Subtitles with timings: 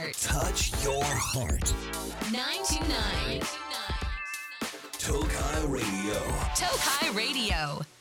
[0.00, 0.16] heart.
[0.20, 1.74] Touch your heart.
[2.32, 3.42] 929.
[4.98, 6.20] Tokai Radio.
[6.56, 7.99] Tokai Radio.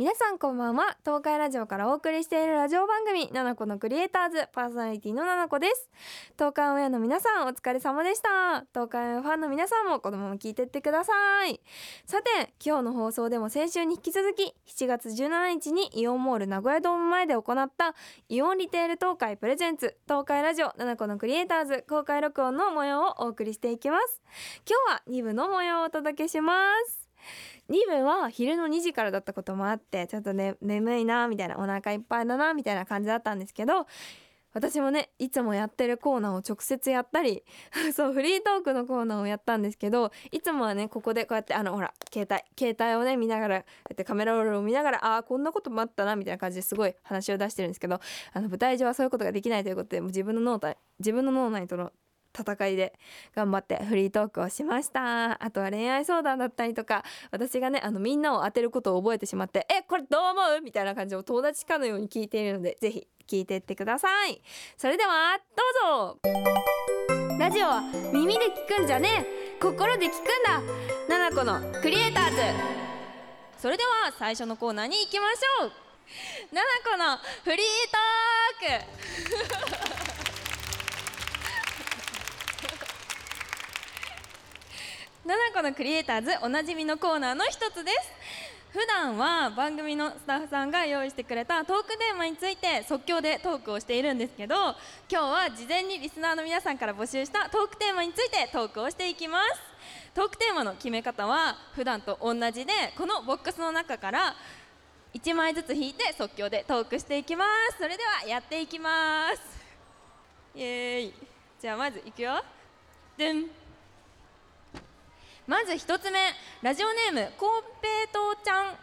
[0.00, 0.96] 皆さんこんばんは。
[1.04, 5.90] 東海ラジオからお送りしているラジオ番組「ナナコのクリエイターズ」パーソナリティのナナコです。
[6.38, 8.64] 東海オンエアの皆さんお疲れ様でした。
[8.72, 11.12] 東海オンエアファンの皆さんもこのまま聞いてってくださ
[11.46, 11.60] い。
[12.06, 17.94] さて今日の放送でも先週に引き続き7月17日にイオンモール名古屋ドーム前で行った
[18.30, 24.22] イオンリテール東海プレゼンツ東海ラジオナナコのクリエイターズ公開録音の模様をお送りしていきます。
[24.66, 27.00] 今日は2部の模様をお届けします。
[27.70, 33.86] 2部は昼の2時からだったこともあってちょっとね眠いなみたいなお腹いっぱいだなみたいな感じだったんですけど
[34.52, 37.44] 私もねいつもやってるコーナーを直接やったり
[37.94, 48.00] そうフリートークのコーナーをやったんですけどいつもはねここでこうやってあのほら携帯携帯をね見ながらこうやってカメラロールを見ながらああこんなこともあったなみたいな感じですごい話を出してるんですけど
[48.32, 51.92] あの舞台上はそういうことができないということでもう自分の脳内自分の脳内との
[52.38, 52.98] 戦いで
[53.34, 55.42] 頑張ってフリートークをしました。
[55.42, 64.42] あとは恋愛相談だったりとか私がねあのみんなを当てることを覚えてしまって「えこれどう思う?」みたいな感じを友達かのように聞いているのでぜひ聞いていってください。
[64.76, 65.62] それではど
[66.14, 67.38] うぞ！
[67.38, 67.80] ラジオは
[68.12, 69.58] 耳で聞くんじゃねえ。
[69.60, 70.60] 心で聞くんだ。
[71.08, 72.36] ナナコのクリエイターズ。
[73.58, 75.72] それでは最初のコーナーに行きましょう。
[76.52, 79.69] ナナコのフリートーク。
[85.24, 88.40] ナナコのクリエイターズおなじみのコーナーの一つです。
[88.72, 94.74] 普段は番組のスタッフさんが用意してくれたトークテーマについて即興でトークをしているんですけど今
[95.08, 99.60] 日は事前にリスナーの皆さんから募集したトークテーマについてトークをしていきます
[100.14, 104.36] トークテーマの決め方は普段と同じでこのボックスの中から
[105.14, 107.78] 1枚ずつ引いて即興でトークしていきます。
[107.78, 109.42] それではやっていきます。
[110.54, 111.14] イエーイ。
[111.60, 112.40] じゃあまずいくよ。
[113.16, 113.59] でん。
[115.46, 116.18] まず一つ目
[116.62, 118.74] ラジオネームコンペイトーちゃん。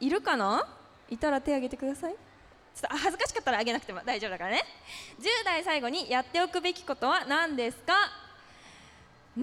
[0.00, 0.66] いるかな？
[1.10, 2.12] いたら手挙げてください。
[2.12, 4.62] ちょっとあ恥ずかしかったらあげなくても大丈夫だからね。
[5.20, 7.94] 10代最後にやっておくべきことは何ですか？
[9.36, 9.40] う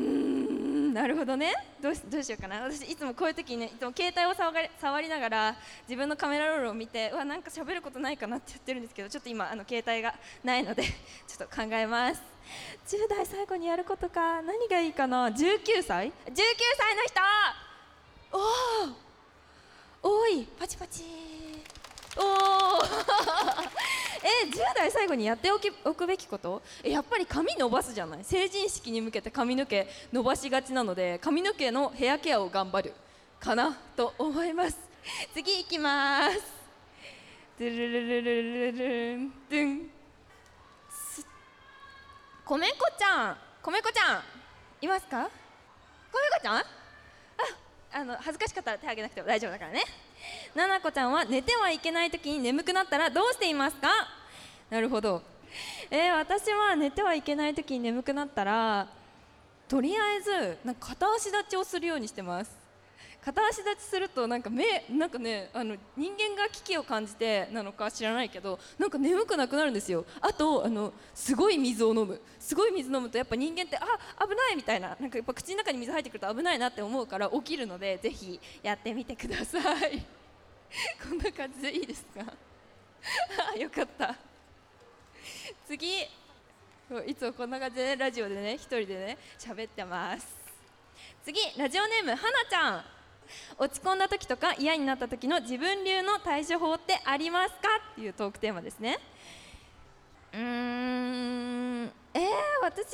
[0.94, 1.54] なるほどね。
[1.82, 2.62] どうしどうしようかな。
[2.62, 5.56] 私いつもこういう時にねいつも携帯を触り触りながら
[5.88, 10.14] 自分のカメラロールを見てうわなんか喋ることないかなってやってるんですけどちょっと今あの携帯が
[10.44, 10.84] ないので
[11.28, 12.22] ちょっと考えます。
[12.88, 14.42] 10代最後にやることか。
[14.42, 15.28] 何がいいかな。
[15.30, 16.14] 19歳19
[16.78, 17.22] 歳の人！
[18.32, 21.04] おお多いパチパチ。
[22.18, 22.82] おお
[24.90, 26.62] え10代最後にやっておきおくべきこと？
[26.84, 28.24] やっぱり髪伸ばすじゃない？
[28.24, 32.94] 成人式に向けて髪の毛伸ばしがちなので髪の毛のヘアケアを頑張る。
[33.40, 33.78] かな？
[33.96, 34.78] と思います。
[35.34, 36.42] 次いきます。
[37.60, 39.30] ドゥルルルルルルン。
[39.50, 39.90] ドゥン。
[42.46, 43.38] こめこちゃん。
[43.62, 44.22] こめこちゃん。
[44.82, 45.24] いますか？
[45.24, 46.58] こめこちゃん？
[46.58, 46.64] あ
[47.92, 49.84] あの恥ずかしかったら手挙げなくても大丈夫だからね。
[50.56, 53.88] ななこちゃんは寝てはいけない時に眠くなったらどうしていますか？
[54.70, 55.22] なるほど。
[55.90, 58.88] えー、私は寝てはいけない時に眠くなったら
[59.68, 62.52] とりあえずなんか片足立ちをするようにしてます。
[63.22, 70.06] 片足立ちするとなんか目なんかねあの人間が危機を感じてなのか知らないけどなんか眠くなくなるんですよ。
[70.22, 72.22] あとあのすごい水を飲む。
[72.40, 73.82] すごい水飲むとやっぱ人間ってあ
[74.26, 74.96] 危ないみたいな。
[75.00, 80.06] なんかやっぱ口の中に水入ってくると危ないなって思うから起きるのでぜひやってみてください。
[81.10, 82.22] こんな感じでいいですか？
[83.54, 84.16] あよかった。
[85.68, 86.08] 次。
[87.06, 90.28] いつもこんな感じでラジオでね一人でね喋ってます。
[91.24, 92.86] 次ラジオネームはなちゃん。
[93.60, 97.60] 落ち込んだ時とか嫌になった時の自分流の対処法ってありますか？
[97.92, 98.98] っていうトークテーマですね。
[100.34, 101.92] うーん。
[102.16, 102.28] えー、
[102.64, 102.88] 私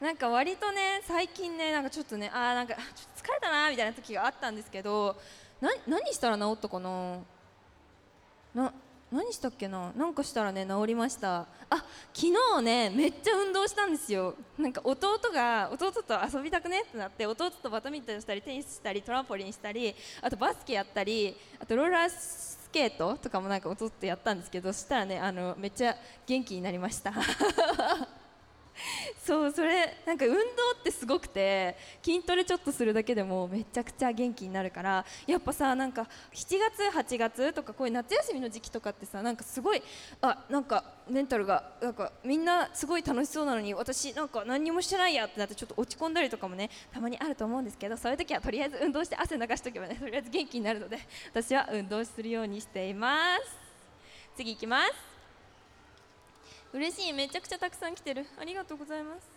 [0.00, 2.84] なんか割とね最近ねなんかちょっとねあーなんかちょっ
[3.22, 5.20] と疲れたなみたいな時があったんですけど
[5.60, 7.18] な何したら治ったかな？
[8.54, 8.72] な
[9.12, 9.92] 何したっけな？
[9.96, 11.46] なんかしたらね治りました。
[11.70, 12.26] あ昨
[12.56, 14.34] 日ねめっちゃ運動したんですよ。
[14.58, 16.82] なんか弟が弟と遊びたくね？
[16.82, 25.96] ってなって弟とバドミントンしたりテニスしたりトランポリンしたりあとバスケやったりあとローラースケートとかもなんか弟とやったんですけどそしたらねあのめっちゃ
[26.26, 27.12] 元気になりました。
[29.24, 39.82] そうそれなんか運動ってすごくて筋トレちょっとするだけでもめちゃくちゃ元気になるからやっぱさなんか7月8月とかこういう夏休みの時期とかってさなんかすごい
[40.20, 50.98] あなんかメンタルがなんかみんなすごい楽しそうなのに私なんか何にもしてないやってなってちょっと落ち込んだりとかもねたまにあると思うんですけどそういう時はとりあえず運動して汗流しとけばねとりあえず元気になるので
[51.30, 53.66] 私は運動するようにしています。
[54.36, 55.15] 次いきます。
[56.72, 57.12] 嬉しい。
[57.12, 58.26] めちゃくちゃたくさん来てる。
[58.38, 59.28] ありがとうございます。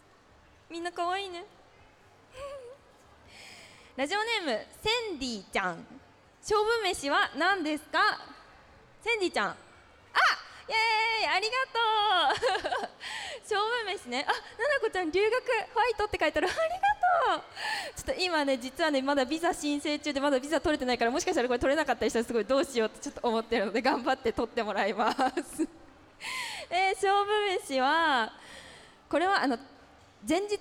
[0.70, 1.46] みんな可愛いね。
[3.96, 5.86] ラジオネームセンディちゃん。
[6.42, 8.00] 勝負飯は何ですか？
[9.04, 9.50] センディちゃん。
[9.50, 9.56] あ
[10.68, 11.36] イエーイ。
[11.36, 11.80] ありがと
[12.80, 12.90] う。
[13.44, 14.26] 勝負飯ね。
[14.28, 14.36] あな
[14.76, 16.48] なこちゃん留学ファイトって書いてある。
[16.50, 16.66] ありが
[17.36, 17.44] とう。
[17.96, 25.68] ちょっと今ね実はねまだビザ申請中でまだビザ取れてないからもしかしたらこれ取れなかったりしたらすごいどうしようってちょっと思ってるので頑張って取ってもらいます。
[26.71, 27.31] えー、勝負
[27.68, 28.31] 飯は
[29.10, 29.57] これはあの
[30.27, 30.60] 前日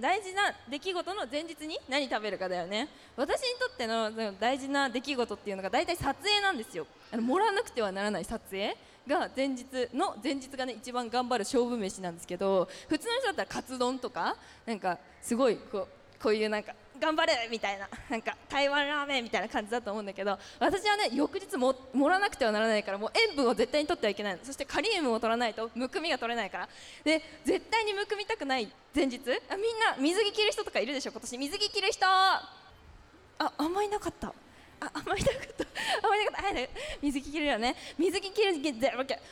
[0.00, 2.88] 大事な出来事の前日に何食べるかだよね。
[3.16, 4.10] 私にとっての
[4.40, 6.86] 大事な出来事っていうのが大体撮影なんですよ。
[7.12, 8.74] あの盛らなくてはならない撮影
[9.06, 15.88] が前日の前日がね一番頑張る勝負飯なんですけど普通の人だったらカツ丼とかなんかすごいこう
[16.22, 26.68] こういうなんか頑張れみたいななんか台湾ラーメンみたいな感じだと思うんだけど私はね翌日も盛らなくてはならないからもう塩分を絶対に取ってはいけないそしてカリウムを取らないとむくみが取れないから
[27.02, 29.18] で絶対にむくみたくない前日？
[29.48, 32.56] あみんな水着着る人とかいるでしょ今年水着着る人あ
[33.38, 34.32] あんまりなかった
[34.80, 35.64] あ、あんまりなかった。
[36.02, 36.48] あんまりなかった。
[36.56, 36.70] はい、
[37.02, 37.76] 水着着るよね。
[37.98, 38.54] 水着着る、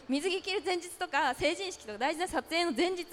[0.08, 3.06] 水着着る前日とか、成人式とか大事な撮影の前日？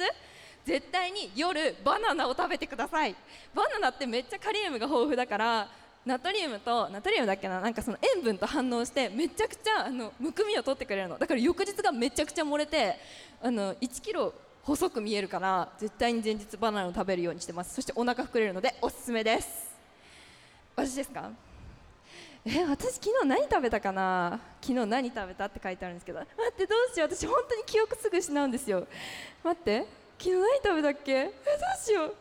[0.66, 3.16] 絶対に夜バナナを食べてください。
[3.54, 5.70] バナナってめっちゃカリウムが豊富だから
[6.06, 11.18] ナトリウムとナトリウムだっけななんかその塩分と反応してめちゃくちゃあのむくみを取ってくれるの。
[11.18, 12.96] だから翌日がめちゃくちゃ漏れて
[13.42, 14.34] あの1キロ
[14.64, 17.76] 細く見えるから絶対に前日バナナを食べるようにしてます。
[17.76, 19.76] そしてお腹膨れるのでおすすめです。
[20.76, 21.30] 私ですか？
[22.44, 24.40] え私昨日何食べたかな？
[24.62, 26.20] 昨日何食べたって書いてあるんですけど。
[26.20, 27.10] 待ってどうしよう。
[27.10, 28.88] 私本当に記憶すぐ失うんですよ。
[29.44, 29.86] 待って。
[30.18, 31.12] 昨日何食べたっけ？
[31.12, 31.34] えどう
[31.84, 32.16] しよう。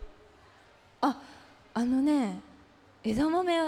[1.01, 1.21] あ
[1.75, 2.41] あのね
[3.03, 3.53] 枝豆。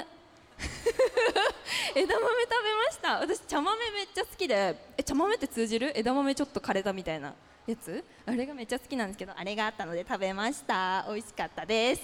[1.95, 3.21] 枝豆食べました。
[3.21, 4.77] 私茶豆めっちゃ好きで。
[4.97, 5.93] え茶豆って通じる？
[5.99, 7.35] 枝豆ちょっと枯れたみたいな
[7.67, 8.05] やつ？
[8.27, 11.05] あれがめっちゃ好きなんですけどあれがあったので食べました。
[11.09, 12.03] 美味しかったです。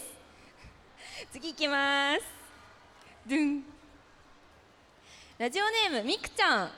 [1.32, 2.20] 次行きます。
[3.26, 3.64] ドゥン。
[5.38, 6.70] ラジオネームみくちゃん。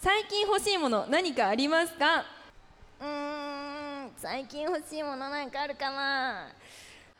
[0.00, 2.24] 最近欲しいもの何かありますか？
[3.00, 6.48] うー最近欲しいものなんかあるかな？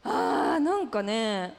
[0.04, 1.54] あーなんかね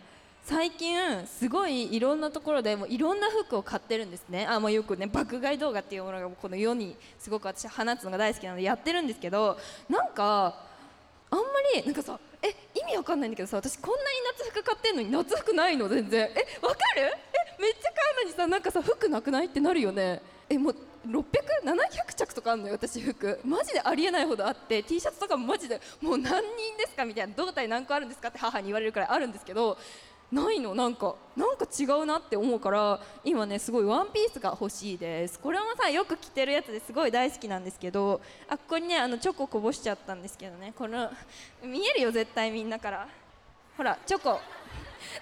[0.45, 4.47] 最近すごいいろんなところでもいろんな服を買ってるんですね。
[4.49, 9.57] あもうよくね爆買い動画っていうものがこの世にすごく私放つのが大好きなのでやってるんですけど
[9.89, 10.55] なんか
[11.29, 11.45] あんま
[11.75, 14.05] りなんかさえ意味わかんないんだけどさ私こんなに
[14.37, 15.87] 夏服買ってんのに夏服ないの？
[15.87, 16.21] 全然。
[16.21, 17.01] えわかる？
[17.01, 19.45] えめっちゃ買うのにさなんかさ服なくない？
[19.45, 20.21] ってなるよね。
[20.49, 20.75] えもう
[21.07, 23.39] 600700着とかあるのよ私服。
[23.43, 29.77] マジでありえないほどあって T シャツとかもマジでもう何人ですかみたいな胴体何個あるんですかって母に言われるくらいあるんですけど
[30.31, 30.75] ないの。
[30.75, 35.39] なんかなんか違うなって思うから今ねすごいワンピースが欲しいです。
[35.39, 40.73] これもさよく着てるやつですごい大好きなんですけどあここにねあのチョコこぼしちゃったんですけどね。
[40.77, 41.09] この
[41.63, 43.07] 見えるよ絶対みんなから。
[43.75, 44.39] ほらチョコ。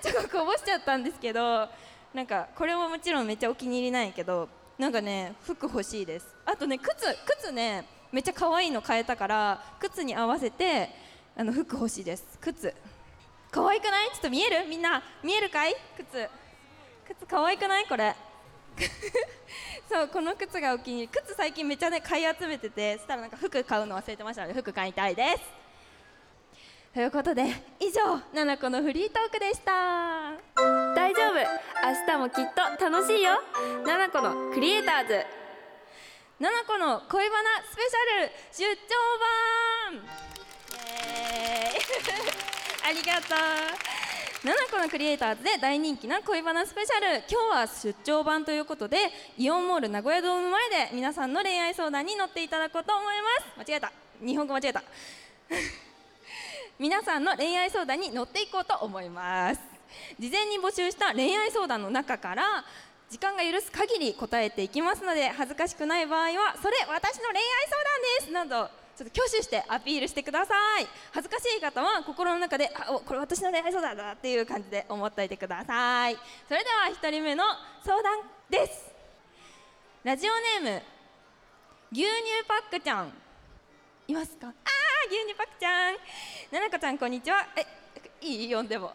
[0.01, 1.69] チョコこぼしちゃったんですけど
[2.13, 6.27] なんかこれももちろんめっちゃお気に入りなんやけどなんかね服欲しいです。
[6.45, 6.93] あとね靴
[7.41, 10.89] 靴ねめっちゃ可愛いの買えたから靴に合わせて
[11.35, 12.37] あの服欲しいです。
[12.39, 12.73] 靴。
[13.49, 14.09] 可愛くない？
[14.09, 14.67] ちょっと見える？
[14.67, 15.01] みんな。
[15.23, 15.75] 見えるかい？
[15.97, 16.29] 靴。
[17.07, 17.85] 靴可愛くない？
[17.87, 18.15] これ。
[19.89, 21.07] そうこの靴がお気に入り。
[21.07, 25.39] 靴最近めっちゃね買い集めててそしたらなんか服買うの忘れてましたので服買いたいです。
[26.93, 27.45] ということで
[27.79, 30.33] 以上「ななこのフリートーク」でした。
[30.95, 31.26] 大丈夫？
[31.43, 33.31] 明日もきっと楽しいよ。
[33.85, 35.25] ななこのクリエイターズ。
[36.39, 38.31] ななこの恋バナスペシャル。
[38.51, 40.17] 出張版。
[42.87, 43.35] ありがと
[44.43, 44.47] う。
[44.47, 47.23] ななこのクリエイターズで大人気な恋バナスペシャル。
[47.29, 48.97] 今日は出張版ということで
[49.37, 53.05] イオンモール名古屋ドーム前で皆さんの恋愛相談に乗っていただこうと思い
[53.55, 53.69] ます。
[53.69, 53.91] 間違えた。
[54.23, 54.83] 日本語間違えた。
[56.79, 59.76] 皆さんの恋愛相談に乗っていこうと思います。
[60.19, 62.65] 事前に募集した恋愛相談の中から
[63.09, 70.87] 時間が許す限り答えていきますので恥ずかしくない場合はそれ私の恋愛相談ですなどちょっと挙手してアピールしてください。
[71.13, 76.17] 恥ずかしい方は心の中であおこれ私の恋愛相談だっていう感じで思っておいてください。
[76.47, 77.43] それでは1人目の
[77.85, 78.91] 相談です。
[80.03, 80.83] ラジオネーム
[81.91, 82.09] 牛乳
[82.47, 83.13] パックちゃん。
[84.07, 84.47] いますか？
[84.47, 84.53] あー
[85.11, 85.97] 牛乳パックちゃん。
[86.49, 87.45] ななこちゃんこんにちは。
[87.55, 87.67] え
[88.21, 88.93] いい読んでも。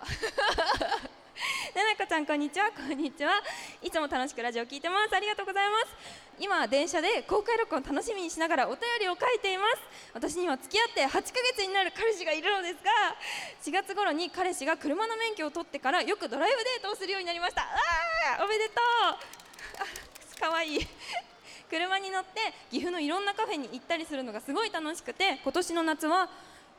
[1.74, 2.70] ななこちゃんこんにちは。
[2.74, 3.40] こんにちは。
[3.80, 5.14] いつも楽しくラジオ聞いてます。
[5.14, 5.94] ありがとうございます。
[6.40, 9.78] 今電車で公開録音楽しみにしながらお便りを書いています。
[10.12, 11.20] 私には付き合って8ヶ
[11.54, 12.90] 月になる彼氏がいるのですが
[13.62, 17.62] 4月頃に彼氏が車の免許を取ってからよくドライブデートをするようになりました。
[17.62, 18.80] あーおめでと
[20.36, 20.40] う。
[20.40, 20.86] かわいい。
[21.70, 26.28] 車に乗って岐阜のいろんなカフェに行ったりするのがすごい楽しくて今年の夏は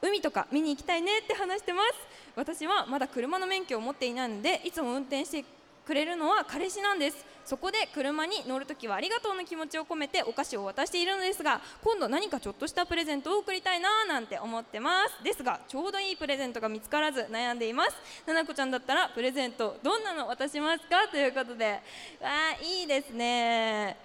[0.04, 1.94] 海とか見に行きたいねって話してます。
[2.36, 5.46] 私はまだ車の免許を持っていないのでいつも運転して
[5.86, 7.26] くれるのは彼氏なんです。
[7.46, 15.24] そこで車に乗るときはありがとうの気持ちを込めてお菓子を渡しているのですが今度何かちょっとしたプレゼントを贈りたいなーなんて思ってます。
[15.24, 17.96] ですがちょうどいいプレゼントが見つからず悩んでいます。
[18.26, 21.08] ななこちゃんだったらプレゼントどんなの渡しますか？
[21.10, 21.72] ということで。
[21.72, 21.80] わ
[22.22, 23.98] あいいですね。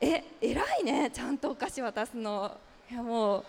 [0.00, 1.10] え偉いね。
[1.12, 2.56] ちゃんとお菓子渡すの。
[2.90, 3.44] いやもう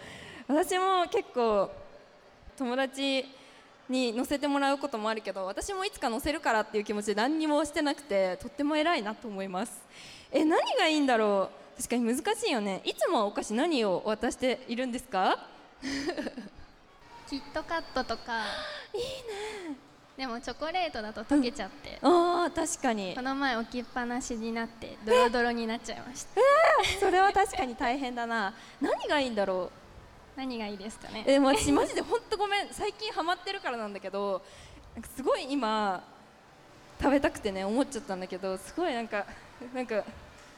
[0.52, 1.72] 私も結構
[2.58, 3.26] 友達
[3.88, 9.82] に乗せてもらうこともあるけど私もいつか乗せるからっていう気持ちで何にもしてなくてとっても偉いなと思います。
[10.30, 11.78] え何がいいんだろう？
[11.78, 12.82] 確かに難しいよね。
[12.84, 15.48] いつもお菓子何を渡しているんですか？
[17.30, 18.42] キットカットとか。
[18.94, 19.78] いいね。
[20.18, 23.16] でもチョコレートだと溶けちゃって、あー確かに。
[23.16, 26.42] この前置きっぱなしになってドロドロになっちゃいました。
[27.00, 28.54] それは確かに大変だな。
[28.82, 29.81] 何がいいんだろう？
[30.36, 31.24] 何がいいですかね？
[31.28, 32.68] えもう私マジで本当ごめん。
[32.72, 34.42] 最近ハマってるからなんだけど
[35.16, 36.04] すごい今
[37.02, 39.26] 食べたくてね思っちゃったんだけどすごいなんか
[39.74, 40.04] なんか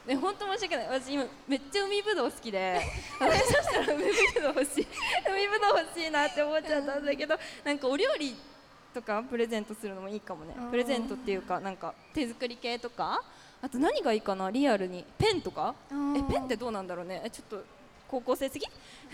[0.06, 0.88] ね本当申し訳ない。
[0.89, 2.82] 私今めっちゃ海ぶどう好きで
[3.20, 4.88] 私そしたら海ぶどう欲しい。
[5.27, 8.36] 海ぶどう欲しいなって思っちゃったんだけどなんかお料理
[8.94, 10.53] とかプレゼントするのもいいかもね。
[10.70, 13.24] プレゼントっていうかなんか手作り系とか
[13.62, 14.51] あと何がいいかな？
[14.51, 15.03] リアルに。
[15.18, 15.74] ペンとか？
[15.89, 15.94] え
[16.32, 17.22] ペンってどうなんだろうね。
[17.25, 17.63] えちょっと
[18.13, 18.67] 高校生すぎ？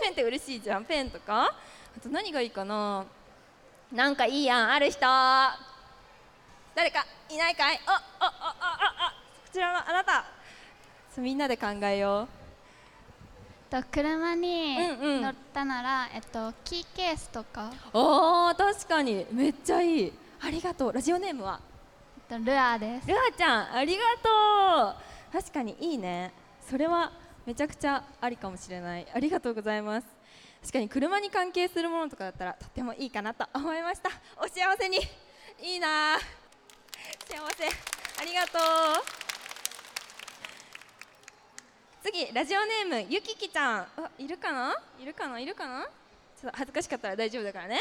[0.00, 1.44] ペンって嬉しいじゃんペンとか？
[1.44, 3.04] あと何がいいかな？
[3.92, 5.00] なんかいいやんある人。
[6.74, 7.04] 誰か？
[7.28, 7.78] いないかい？
[7.84, 10.24] ああああああこちらのあなた。
[11.14, 12.26] そうみんなで考えよ
[13.68, 15.22] と車にうんうん。
[15.22, 17.66] 乗ったなら、えっと、キーケースとか。
[17.66, 19.26] うあー確かに。
[19.30, 20.12] めっちゃいい。
[20.40, 20.92] ありがとう。
[20.94, 21.60] ラジオネームは？
[22.30, 23.08] えっとルアーです。
[23.08, 25.38] ルアちゃんありがとう。
[25.38, 26.32] 確かにいいね。
[26.66, 27.12] それは
[27.46, 29.06] めちゃくちゃありかもしれない。
[29.14, 30.06] ありがとうございます。
[30.60, 34.10] 確かに車に関係するものとかだったらとってもいいかなと思いました。
[34.36, 34.98] お幸せに。
[35.62, 36.18] いいな。
[36.18, 37.66] 幸せ。
[38.20, 39.04] ありがとう。
[42.02, 43.80] 次ラジオネームゆききちゃん。
[43.80, 43.88] あ
[44.18, 44.74] いるかな？
[45.00, 45.38] いるかな？
[45.38, 45.84] いるかな？
[45.84, 47.80] ちょっと恥ずかしかったら大丈夫だからね。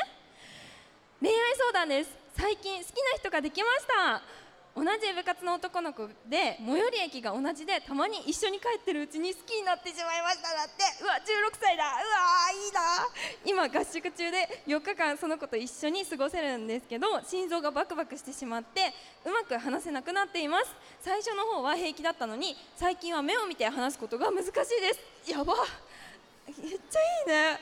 [1.22, 2.12] 恋愛相談です。
[2.38, 4.22] 最近好きな人ができました。
[4.76, 10.84] 同じ部活の男の子で最寄り駅が同じでたまに一緒に帰ってるうちに好きになってしまいましただって。
[11.02, 11.84] うわ16歳だ。
[11.84, 13.70] うわーいいな。
[13.70, 18.94] 今合宿中で4日間その子と一緒に過ごせるんですけど心臓がバクバクしてしまって
[19.26, 20.66] うまく話せなくなっています。
[21.02, 24.66] 最初の方は平気だったのに最近は目を見て話すことが難しいで
[25.26, 25.32] す。
[25.32, 25.54] やば。
[26.48, 27.60] めっちゃいいね。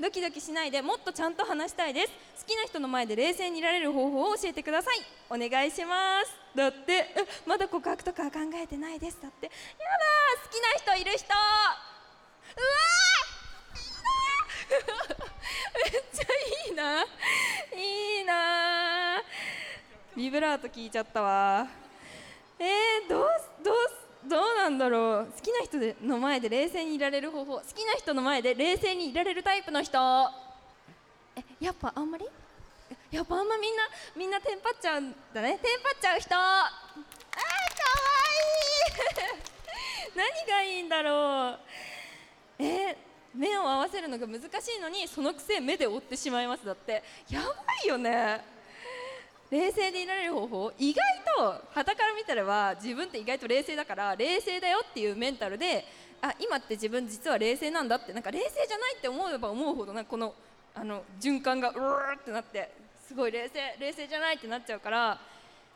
[0.00, 2.12] ドキドキしないでもっとちゃんと話したいです。
[2.40, 4.96] 好きな人の前で冷静にいられる方法を教えてください。
[5.30, 6.32] お願いします。
[6.56, 7.06] だって
[7.46, 9.18] まだ告白とか考えてないです。
[9.22, 9.46] だって。
[9.46, 9.56] やだ
[10.42, 11.26] 好きな人いる人。
[11.26, 13.32] うわー。
[15.92, 16.22] めっちゃ
[16.68, 19.22] いいないいな
[20.16, 21.66] ビブラート聞いちゃったわ
[22.58, 23.74] えー、どうすどう
[24.24, 25.26] すどうなんだろう。
[25.26, 27.54] 好きな人での前で冷静にいられる方法。
[27.54, 29.98] 好きな人の前で冷静にいられるタイプの人。
[31.36, 32.26] えやっぱあんまり？
[33.10, 33.82] やっぱあんまみんな
[34.16, 35.58] みんなテンパっちゃうんだね。
[35.60, 36.34] テンパっちゃう人。
[36.36, 36.70] あーかわ
[38.94, 40.22] いい。
[40.46, 41.58] 何がいいんだろう。
[42.58, 42.96] えー
[43.34, 44.44] 目を合わせるのが難し
[44.76, 46.66] いのにそのくせ目で追ってしまいます。
[46.66, 47.02] だって。
[47.30, 47.46] やば
[47.82, 48.44] いよね。
[49.52, 51.04] 冷静でいられる方法意外
[51.36, 55.84] と傍から見たらば自分って意外と冷静だから冷静だよっていうメンタルで
[56.22, 60.34] あ今って自分実は冷静なんだってなんか冷静じゃないって思えば思うほどなこの
[60.74, 62.72] あの循環がうーってなって
[63.06, 65.20] すごい冷静冷静じゃないってなっちゃうから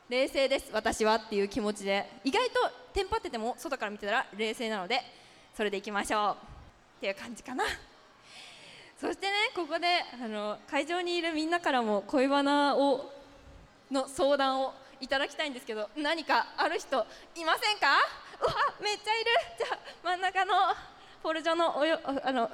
[0.09, 2.55] 冷静です私はっていう気持ちで意外と
[2.95, 5.03] テンパってても外から見てたら冷静なので
[5.55, 6.37] それでいきましょう
[6.97, 7.65] っていう感じかな。
[8.99, 9.87] そしてねここで
[10.25, 13.16] あの会場にいるみんなからも恋バナを
[13.91, 16.97] の相談をいただきたいんですけど何かある人
[17.35, 17.87] いませんか？
[18.41, 18.53] うわ
[18.83, 19.31] めっちゃいる。
[19.59, 20.55] じゃあ真ん中の
[21.23, 22.51] フォルジョのおよおあの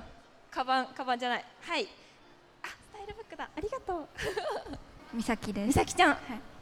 [0.51, 1.45] カバンカバンじゃない。
[1.62, 1.89] はい。
[2.62, 3.49] あスタイルブックだ。
[3.57, 4.07] ありがとう。
[5.15, 5.67] 美咲です。
[5.69, 6.11] 美咲ちゃん。
[6.11, 6.19] はい。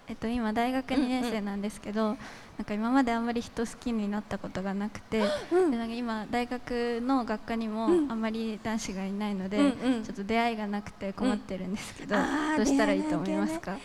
[0.08, 5.22] えっと、今大学2年生なんですけど、なんか今まであんまり人好きになったことがなくて、
[5.52, 5.70] うん。
[5.70, 8.10] でなんか今大学の学科にもうん。
[8.10, 10.04] あんまり男子がいないので、うんうん。
[10.04, 12.56] ちょっと出会いがなくて困ってるんですけど、うん。
[12.56, 13.78] どうしたらいいと思いますか、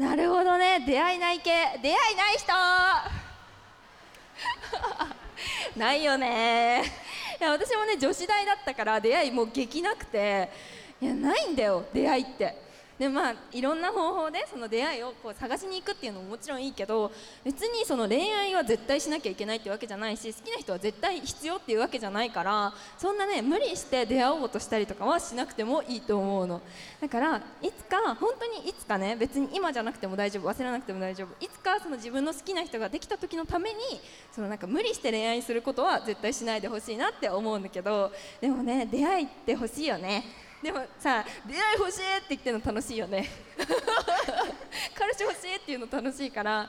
[0.00, 0.82] なるほどね。
[0.86, 1.50] 出会いない系。
[1.82, 2.54] 出会いない人。
[5.76, 6.82] ないよね。
[7.38, 10.48] いや私もね女子大だったから出会いもう激なくて。
[11.02, 11.84] いやないんだよ。
[11.92, 12.69] 出会いって。
[13.00, 17.10] でまあいろんな方法でその出会いをこう探しに行くっていうのももちろんいいけど
[17.42, 26.60] 別にその恋愛は絶対しなきゃいけないってわけじゃないし好きな人は絶対必要っていうわけじゃないからそんなね無理して出会おうとしたりとかはしなくてもいいと思うの。
[27.00, 33.76] だからいつか本当にいつかね別に今じゃなくても大丈夫忘れなくても大丈夫いつかその自分の好きな人ができた時のために
[34.30, 40.39] そのなんか無理して恋愛することは絶対しないでほしいなって思うんだけどでもね出会いって欲しいよね。
[40.62, 43.28] でもさ出会い欲しいって言ってるの楽しいよね。
[44.94, 46.68] 彼氏欲しいっていうの楽しいから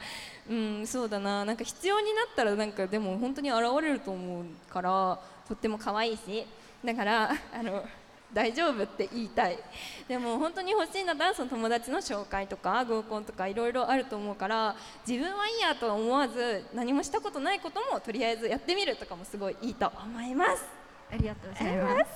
[0.50, 1.44] うんそうだな。
[1.44, 6.46] なんか必要になったらなんかでも本当に現れると思うからとっても可愛いし。
[6.84, 7.86] だからあの
[8.34, 9.60] 大丈夫って言いたい。
[10.08, 20.64] でも本当に欲しいんだったらその友達の紹介とか合コンとかいろいろあると思うから自分はいいやとは思わず何もしたことないこともとりあえずやってみるとかもすごいいいと思います。
[21.12, 22.12] ありがとうございます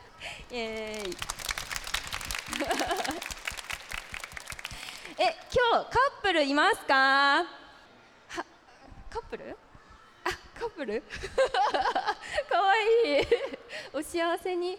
[0.50, 1.16] イエーイ。
[5.18, 7.42] え今日カップルいますか？
[7.44, 7.46] は
[9.10, 9.56] カップル？
[10.24, 11.02] あカップル？
[12.50, 13.26] かわいい。
[13.92, 14.78] お幸せに。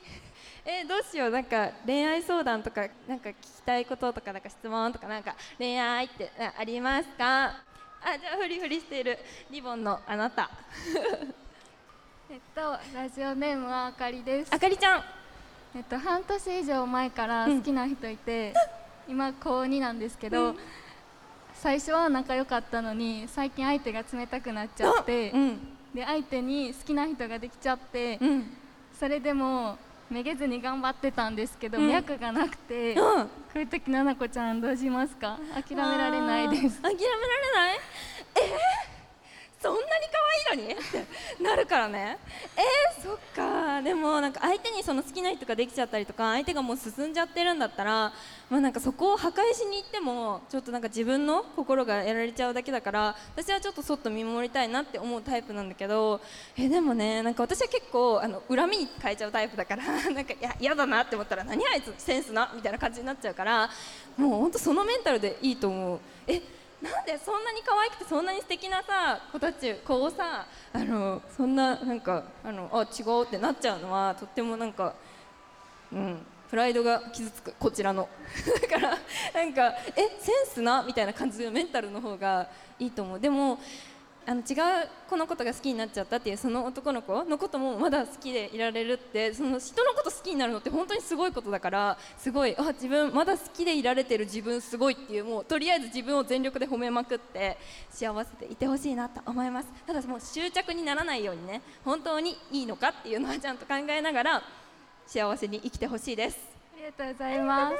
[0.65, 1.29] えどうしよう。
[1.29, 7.45] なんか恋愛相談とかなんか聞きたいこととかなんか質問とかなんか恋愛ってあありますか？
[8.03, 9.17] あじゃあフリフリしている。
[9.49, 10.49] リボンのあなた。
[12.29, 14.53] えっとラジオネームはあかりです。
[14.53, 15.03] あかりちゃん
[15.77, 18.51] えっと半年以上前から好きな人いて、
[19.07, 20.55] 今高2なんですけど、
[21.53, 25.59] 最初は仲良かったのに最近相手が冷たくなっちゃって、うん。
[25.93, 28.57] で相手に好きな人ができちゃって、うん。
[28.99, 29.77] それでも
[30.09, 31.89] めげずに頑張ってたんですけど、うん。
[31.89, 33.25] 脈がなくて、うん。
[33.25, 35.37] こういう時ななこちゃんどうしますか？
[35.53, 36.81] 諦められないです。
[36.81, 37.79] 諦められない？
[38.35, 38.43] えー、
[39.61, 39.85] そんなに
[40.49, 40.73] 可愛いのに？
[40.73, 42.17] ってなるからね。
[42.55, 43.81] えー、そっか。
[43.81, 48.13] でもなんか相手にその好きな人ができちゃったりとか相手がもう進んじゃってるんだったら
[48.49, 56.21] まあなんかそこを破壊しに行ってもちょっとなんか自分の心がやられちゃうだけだから私はちょっとそっと見守りたいなって思うタイプなんだけど
[56.57, 62.51] えでもねなんか私は結構あの恨みに変えちゃうタイプだから なんか嫌だなって思ったら何あいつセンスな？
[62.55, 63.69] みたいな感じになっちゃうから
[64.15, 65.99] もう本当そのメンタルでいいと思う。
[66.27, 66.41] え
[66.81, 74.93] なんでそんなに可愛くてそんなに素敵なさ子たち子をさあのそんななんかあのあ違うってなっちゃうのはとってもなんか
[75.91, 78.07] うんプライドが傷つくこちらの。
[78.61, 78.97] だから
[79.33, 80.81] なんかえセンスな？
[80.83, 82.47] みたいな感じのメンタルの方が
[82.79, 83.19] いいと思う。
[83.19, 83.59] でも
[84.29, 97.57] あの違う子のことが好きになっちゃったっていうその男の子のこともまだ好きでいられるってその人のこと好きになるのって本当にすごいことだからすごいあ自分まだ好きでいられてる自分すごいっていうもうとりあえず自分を全力で褒めまくって
[97.89, 99.69] 幸せでいてほしいなと思います。
[99.87, 104.43] ただもう執着にならないようにね本当にいいのかっていうのはちゃんと考えながら
[105.05, 106.37] 幸せに生きてほしいです。
[106.75, 107.77] ありがとうございます。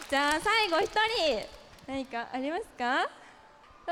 [0.10, 1.46] じゃあ最後一人
[1.86, 3.19] 何かありますか？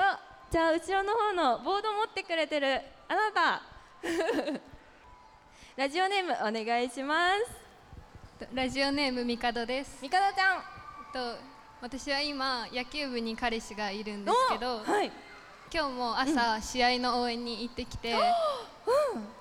[0.01, 2.81] あじゃあ後ろの方のボード持ってくれてる。
[3.09, 3.63] あなた。
[5.77, 7.31] ラジオネームお願いしま
[8.41, 8.49] す。
[8.55, 9.99] ラジオネームみかどです。
[10.01, 10.63] みかどちゃん。
[11.13, 11.37] と
[11.81, 15.13] 私は今野球部に彼氏がいるんですけど、はい。
[15.73, 18.17] 今日も朝、試合の応援に行ってきて、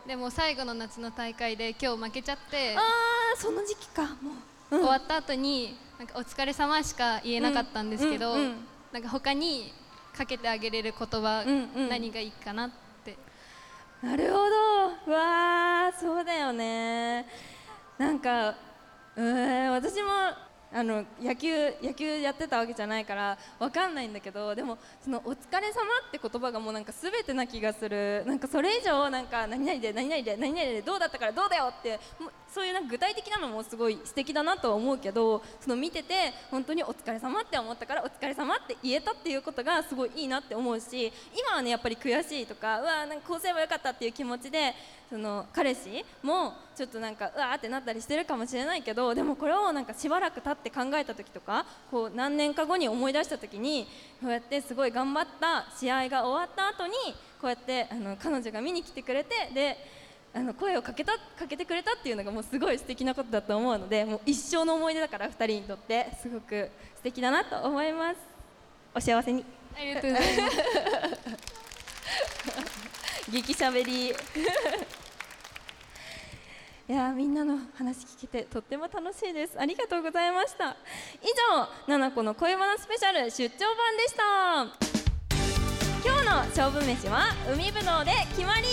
[0.05, 4.03] でも最後の夏の大会で今日負けちゃって、あーその時期か。
[4.21, 4.31] も
[4.71, 4.81] う、うん。
[4.81, 8.67] 終わった後になんかお疲れ様しか言えなかったんですけど、うんうんうん。
[8.91, 9.73] なんか他に
[10.17, 11.89] かけてあげれる言葉、うんうん。
[11.89, 12.71] 何がいいかなっ
[13.03, 13.15] て。
[14.01, 14.37] なるほ
[15.07, 15.11] ど。
[15.13, 17.25] わーそうだよね。
[17.97, 20.09] なんかうーん私も
[20.71, 21.49] あの野球
[21.81, 28.23] 野球やってたわけじゃないからわかんないんだけどでもそのお疲れ様って言葉がもうなんか全てな気がする。
[28.25, 31.99] なんかそれ以上なんか何々で何々で何々でどうだったからどうだよって
[32.53, 44.73] そういうなんか具体的なのもすごい素敵だなとは思うけどその見てて本当にお疲れ様って思ったからお疲れ様って言えたっていうことがすごいいいなって思うし今はねやっぱり悔しいとかうわなんかこうすればよかったっていう気持ちで
[45.09, 53.87] その彼氏もちょっとなんかうわーってなったりしてるかもしれないけどでもこれをなんかしばらく経って考えた時とかこう何年か後に思い出した時に
[54.21, 56.93] こうやってすごい頑張った試合が終わった後に
[57.39, 59.77] こうやってあの彼女が見に来てくれてで
[60.33, 68.17] あの声をかけたかけてくれたっていうのがもうすごい素敵なことだと思うのでもう一生の思い出だから2人にとってすごく素敵だなと思います。
[68.93, 69.43] お幸せに。
[69.75, 70.57] ありがとうございます。
[73.31, 74.07] 激しゃべり
[76.89, 80.77] いやみんなの話聞けてとっても楽しいですありがとうございました。
[81.21, 81.25] 以
[81.87, 84.23] 上ななこの恋バナスペシャル出張版でした。
[86.05, 88.67] 今日の勝負飯は海ぶどうで決まり。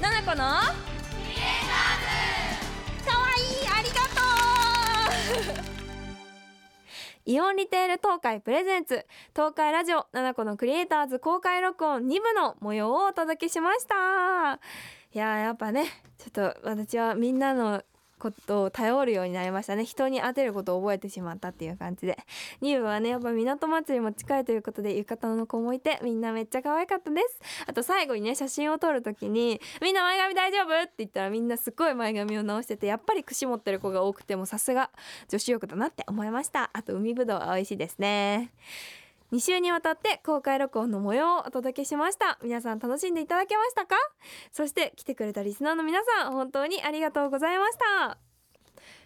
[0.00, 0.44] ななこの
[7.28, 9.04] イオンリテール東海プレゼンツ。
[9.36, 14.54] 東海ラジオ7個のクリエイターズ公開録音2部の模様をお届けしました。
[14.54, 15.84] いややっぱね
[16.16, 17.82] ちょっと私はみんなの
[18.18, 19.84] ことを頼るようになりましたね。
[19.84, 22.18] 人に当てることを覚えてしまったっていう感じで。
[22.62, 27.40] 2部はねやっぱ港祭りも近いということで浴衣の子もいてみんなめっちゃ可愛かったです。
[27.66, 34.90] あと最後にね写真を撮る時に「みんな前髪大丈夫?」って言ったらみんなすっごい前髪を直しててやっぱり串持ってる子が多くてもさすが
[35.28, 36.70] 女子力だなって思いました。
[36.72, 38.52] あと海ぶどうは美味しいですね。
[39.32, 42.38] 2週にわたって公開録音の模様をお届けしました。
[42.42, 43.94] 皆さん楽しんでいただけましたか？
[44.52, 48.18] そして来てくれたリスナーの皆さん本当にありがとうございました。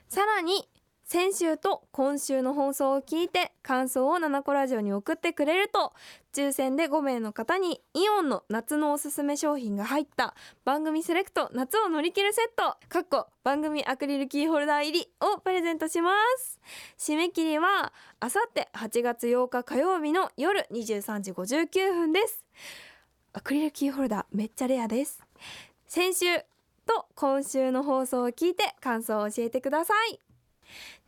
[0.08, 0.68] さらに
[1.04, 5.92] 先週と今週の放送を聞いて感想を7個ラジオに送ってくれると
[6.32, 10.34] 抽選で5名の方にイオンの夏のおすすめ商品が入った
[10.64, 16.58] 番組セレクト夏を乗り切るセットかっこ番組アクリルキーホルダー入りをプレゼントします。
[16.98, 22.42] 締め切りはあさって8月8日火曜日の夜23時59分です。
[23.34, 25.20] アクリルキーホルダーめっちゃレアです。
[25.86, 26.38] 先週
[26.86, 30.31] と今週の放送を聞いて感想を教えてください。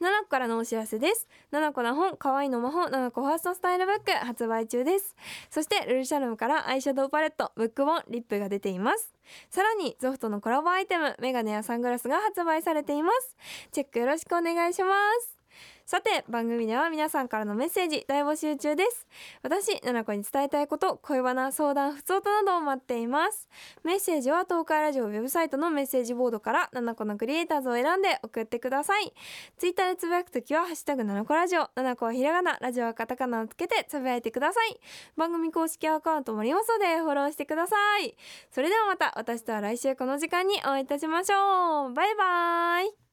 [0.00, 1.28] 七子からのお知らせです。
[1.52, 5.16] ななこな本可愛いの魔法ななこファーストスタイルブック発売中です。
[5.50, 9.14] そしてルルシャルムからアイシャドウパレットブック本リップが出ています。
[9.50, 13.36] さらに Zoffとのコラボアイテムメガネやサングラスが発売されています。
[13.72, 15.43] チェックよろしくお願いします。
[15.86, 19.06] さて番組では皆さんからのメッセージ大募集中です。
[19.42, 23.48] 私七子に伝えたいこと恋バナ相談不通となどを待っています。
[23.82, 29.12] メッセージは東海ラジオウェブサイトのメッセージボードから七子のクリエイターズを選んで送ってください。
[29.58, 34.80] ツイッターでつぶやくときはハッシュタグ七子ラジオ七子はひらがなラジオはカタカナをつけてつぶやいてください。
[35.16, 38.16] 番組公式アカウントもありますのでフォローしてください。
[38.50, 41.92] それではまた私とは来週この時間にお会いいたしましょう。
[41.92, 43.03] バイバイ。